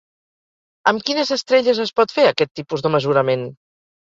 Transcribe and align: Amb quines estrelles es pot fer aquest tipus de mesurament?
Amb 0.91 1.03
quines 1.09 1.31
estrelles 1.35 1.83
es 1.85 1.93
pot 2.01 2.17
fer 2.17 2.27
aquest 2.31 2.53
tipus 2.61 2.87
de 2.89 2.93
mesurament? 2.97 3.47